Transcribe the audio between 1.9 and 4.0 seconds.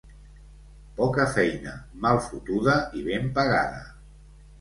mal fotuda i ben pagada.